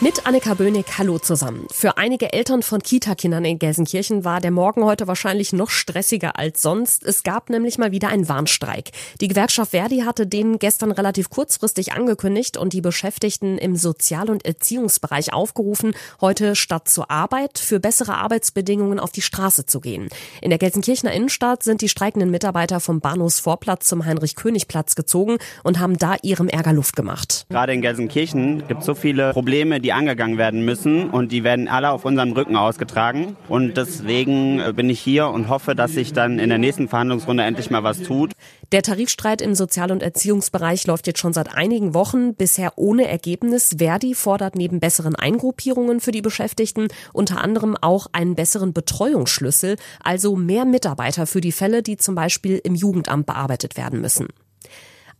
[0.00, 1.66] Mit Annika Böhnig, hallo zusammen.
[1.72, 6.62] Für einige Eltern von Kita-Kindern in Gelsenkirchen war der Morgen heute wahrscheinlich noch stressiger als
[6.62, 7.02] sonst.
[7.02, 8.92] Es gab nämlich mal wieder einen Warnstreik.
[9.20, 14.44] Die Gewerkschaft Verdi hatte den gestern relativ kurzfristig angekündigt und die Beschäftigten im Sozial- und
[14.44, 20.10] Erziehungsbereich aufgerufen, heute statt zur Arbeit für bessere Arbeitsbedingungen auf die Straße zu gehen.
[20.40, 25.98] In der Gelsenkirchener Innenstadt sind die streikenden Mitarbeiter vom Bahnhofsvorplatz zum Heinrich-König-Platz gezogen und haben
[25.98, 27.46] da ihrem Ärger Luft gemacht.
[27.48, 31.44] Gerade in Gelsenkirchen gibt es so viele Probleme, die die angegangen werden müssen und die
[31.44, 33.38] werden alle auf unseren Rücken ausgetragen.
[33.48, 37.42] Und deswegen äh, bin ich hier und hoffe, dass sich dann in der nächsten Verhandlungsrunde
[37.42, 38.32] endlich mal was tut.
[38.70, 43.76] Der Tarifstreit im Sozial- und Erziehungsbereich läuft jetzt schon seit einigen Wochen, bisher ohne Ergebnis.
[43.78, 50.36] Verdi fordert neben besseren Eingruppierungen für die Beschäftigten unter anderem auch einen besseren Betreuungsschlüssel, also
[50.36, 54.28] mehr Mitarbeiter für die Fälle, die zum Beispiel im Jugendamt bearbeitet werden müssen.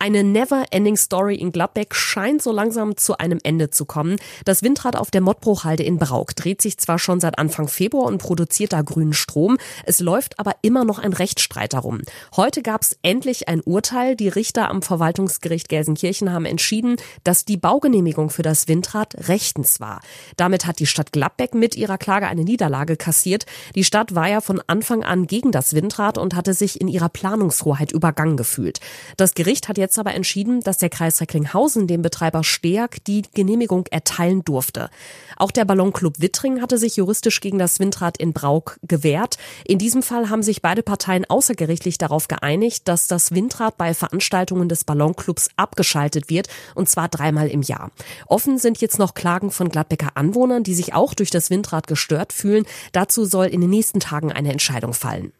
[0.00, 4.16] Eine never-ending Story in Gladbeck scheint so langsam zu einem Ende zu kommen.
[4.44, 8.18] Das Windrad auf der Mottbruchhalde in Brauk dreht sich zwar schon seit Anfang Februar und
[8.18, 12.02] produziert da grünen Strom, es läuft aber immer noch ein Rechtsstreit darum.
[12.36, 14.14] Heute gab es endlich ein Urteil.
[14.14, 20.00] Die Richter am Verwaltungsgericht Gelsenkirchen haben entschieden, dass die Baugenehmigung für das Windrad rechtens war.
[20.36, 23.46] Damit hat die Stadt Gladbeck mit ihrer Klage eine Niederlage kassiert.
[23.74, 27.08] Die Stadt war ja von Anfang an gegen das Windrad und hatte sich in ihrer
[27.08, 28.78] Planungshoheit übergangen gefühlt.
[29.16, 33.22] Das Gericht hat jetzt jetzt aber entschieden, dass der Kreis Recklinghausen dem Betreiber Steag die
[33.32, 34.90] Genehmigung erteilen durfte.
[35.38, 39.38] Auch der Ballonclub Wittring hatte sich juristisch gegen das Windrad in Brauk gewehrt.
[39.64, 44.68] In diesem Fall haben sich beide Parteien außergerichtlich darauf geeinigt, dass das Windrad bei Veranstaltungen
[44.68, 47.90] des Ballonclubs abgeschaltet wird, und zwar dreimal im Jahr.
[48.26, 52.34] Offen sind jetzt noch Klagen von Gladbecker Anwohnern, die sich auch durch das Windrad gestört
[52.34, 52.66] fühlen.
[52.92, 55.32] Dazu soll in den nächsten Tagen eine Entscheidung fallen.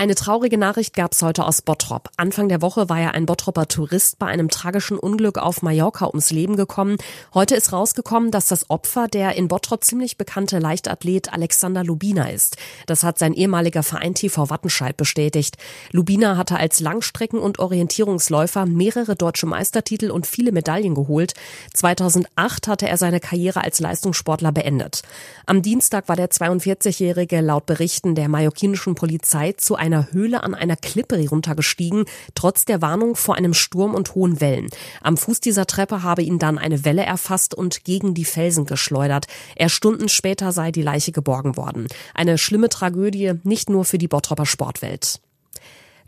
[0.00, 2.08] Eine traurige Nachricht gab es heute aus Bottrop.
[2.16, 6.30] Anfang der Woche war ja ein Bottropper Tourist bei einem tragischen Unglück auf Mallorca ums
[6.30, 6.96] Leben gekommen.
[7.34, 12.56] Heute ist rausgekommen, dass das Opfer der in Bottrop ziemlich bekannte Leichtathlet Alexander Lubina ist.
[12.86, 15.58] Das hat sein ehemaliger Verein TV Wattenscheid bestätigt.
[15.92, 21.34] Lubina hatte als Langstrecken- und Orientierungsläufer mehrere deutsche Meistertitel und viele Medaillen geholt.
[21.74, 25.02] 2008 hatte er seine Karriere als Leistungssportler beendet.
[25.44, 30.54] Am Dienstag war der 42-Jährige laut Berichten der mallorquinischen Polizei zu einem einer Höhle an
[30.54, 34.68] einer Klippe heruntergestiegen, trotz der Warnung vor einem Sturm und hohen Wellen.
[35.02, 39.26] Am Fuß dieser Treppe habe ihn dann eine Welle erfasst und gegen die Felsen geschleudert.
[39.56, 41.88] Erst Stunden später sei die Leiche geborgen worden.
[42.14, 45.20] Eine schlimme Tragödie, nicht nur für die Bottropper Sportwelt.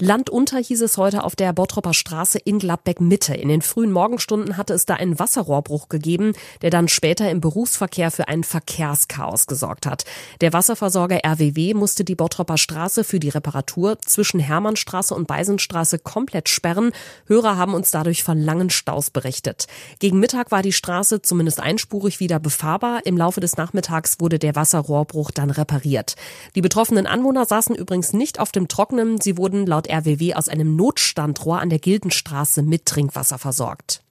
[0.04, 3.34] Landunter hieß es heute auf der Bottropper Straße in Gladbeck Mitte.
[3.34, 8.10] In den frühen Morgenstunden hatte es da einen Wasserrohrbruch gegeben, der dann später im Berufsverkehr
[8.10, 10.04] für ein Verkehrschaos gesorgt hat.
[10.40, 16.48] Der Wasserversorger RWW musste die Bottropper Straße für die Reparatur zwischen Hermannstraße und Beisenstraße komplett
[16.48, 16.90] sperren.
[17.28, 19.68] Hörer haben uns dadurch von langen Staus berichtet.
[20.00, 23.06] Gegen Mittag war die Straße zumindest einspurig wieder befahrbar.
[23.06, 26.16] Im Laufe des Nachmittags wurde der Wasserrohrbruch dann repariert.
[26.56, 29.20] Die betroffenen Anwohner saßen übrigens nicht auf dem Trockenen.
[29.20, 34.02] Sie wurden laut RWW aus einem Notstandrohr an der Gildenstraße mit Trinkwasser versorgt.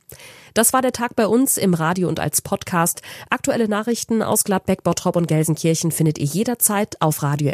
[0.53, 3.01] Das war der Tag bei uns im Radio und als Podcast.
[3.29, 7.53] Aktuelle Nachrichten aus Gladbeck, Bottrop und Gelsenkirchen findet ihr jederzeit auf radio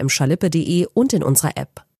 [0.93, 1.86] und in unserer App.